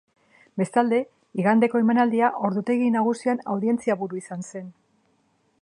Bestalde, 0.61 1.01
igandeko 1.43 1.83
emanaldia 1.83 2.31
ordutegi-nagusian 2.49 3.47
audientzia 3.57 4.01
buru 4.05 4.23
izan 4.25 4.47
zen. 4.49 4.77